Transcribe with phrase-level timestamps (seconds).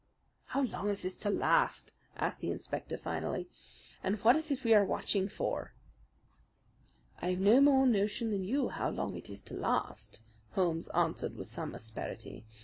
[0.45, 3.47] "How long is this to last?" asked the inspector finally.
[4.01, 5.75] "And what is it we are watching for?"
[7.21, 10.19] "I have no more notion than you how long it is to last,"
[10.53, 12.47] Holmes answered with some asperity.